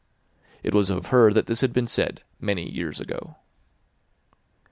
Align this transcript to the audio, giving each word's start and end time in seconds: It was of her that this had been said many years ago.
It 0.63 0.73
was 0.73 0.89
of 0.89 1.05
her 1.13 1.31
that 1.31 1.45
this 1.45 1.61
had 1.61 1.73
been 1.73 1.85
said 1.85 2.23
many 2.39 2.67
years 2.67 2.99
ago. 2.99 3.35